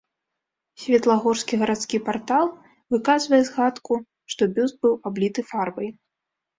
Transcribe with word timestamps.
Светлагорскі 0.83 1.59
гарадскі 1.65 1.97
партал 2.09 2.45
выказвае 2.97 3.41
згадку, 3.53 3.93
што 4.35 4.53
бюст 4.55 4.75
быў 4.85 4.93
абліты 5.15 5.41
фарбай. 5.55 5.97